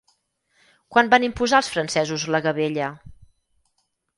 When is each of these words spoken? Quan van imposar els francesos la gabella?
Quan 0.95 1.11
van 1.13 1.27
imposar 1.27 1.59
els 1.65 1.69
francesos 1.75 2.25
la 2.37 2.41
gabella? 2.47 2.89